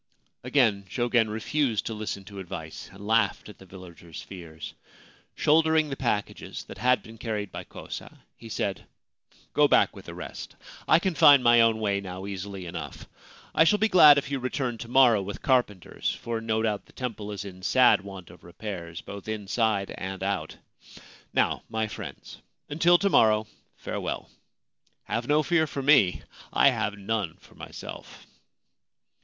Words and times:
Again 0.43 0.85
Jogen 0.89 1.29
refused 1.29 1.85
to 1.85 1.93
listen 1.93 2.25
to 2.25 2.39
advice, 2.39 2.89
and 2.91 3.05
laughed 3.05 3.49
at 3.49 3.59
the 3.59 3.67
villagers' 3.67 4.19
fears. 4.19 4.73
Shouldering 5.35 5.89
the 5.91 5.95
packages 5.95 6.63
that 6.63 6.79
had 6.79 7.03
been 7.03 7.19
carried 7.19 7.51
by 7.51 7.65
Kosa, 7.65 8.17
he 8.35 8.49
said: 8.49 8.87
4 9.29 9.37
Go 9.53 9.67
back 9.67 9.95
with 9.95 10.05
the 10.05 10.15
rest. 10.15 10.55
I 10.87 10.97
can 10.97 11.13
find 11.13 11.43
my 11.43 11.61
own 11.61 11.79
way 11.79 12.01
now 12.01 12.25
easily 12.25 12.65
enough. 12.65 13.05
I 13.53 13.63
shall 13.63 13.77
be 13.77 13.89
glad 13.93 14.17
if 14.17 14.31
you 14.31 14.39
return 14.39 14.79
to 14.79 14.87
morrow 14.87 15.21
with 15.21 15.43
carpenters, 15.43 16.11
for 16.15 16.41
no 16.41 16.63
doubt 16.63 16.87
the 16.87 16.93
temple 16.93 17.31
is 17.31 17.45
in 17.45 17.61
sad 17.61 18.01
want 18.01 18.31
of 18.31 18.43
repairs, 18.43 19.01
both 19.01 19.27
inside 19.27 19.91
and 19.95 20.23
out. 20.23 20.57
Now, 21.31 21.61
my 21.69 21.85
friends, 21.87 22.39
until 22.69 22.97
to 22.97 23.09
morrow, 23.11 23.45
farewell. 23.77 24.31
Have 25.03 25.27
no 25.27 25.43
fear 25.43 25.67
for 25.67 25.83
me: 25.83 26.23
I 26.51 26.71
have 26.71 26.97
none 26.97 27.35
for 27.37 27.53
myself.' 27.53 28.25